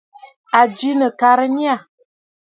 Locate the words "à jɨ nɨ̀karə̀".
0.59-1.49